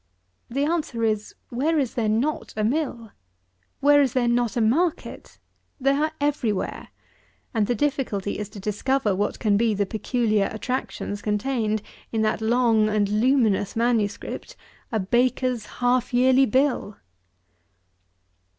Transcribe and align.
The 0.49 0.65
answer 0.65 1.03
is, 1.03 1.35
Where 1.49 1.77
is 1.77 1.93
there 1.93 2.09
not 2.09 2.55
a 2.57 2.63
mill? 2.63 3.11
where 3.81 4.01
is 4.01 4.13
there 4.13 4.27
not 4.27 4.57
a 4.57 4.59
market? 4.59 5.37
They 5.79 5.91
are 5.91 6.11
every 6.19 6.51
where, 6.51 6.87
and 7.53 7.67
the 7.67 7.75
difficulty 7.75 8.39
is 8.39 8.49
to 8.49 8.59
discover 8.59 9.15
what 9.15 9.37
can 9.37 9.57
be 9.57 9.75
the 9.75 9.85
particular 9.85 10.49
attractions 10.51 11.21
contained 11.21 11.83
in 12.11 12.23
that 12.23 12.41
long 12.41 12.89
and 12.89 13.07
luminous 13.09 13.75
manuscript, 13.75 14.55
a 14.91 14.99
baker's 14.99 15.67
half 15.67 16.15
yearly 16.15 16.47
bill. 16.47 16.97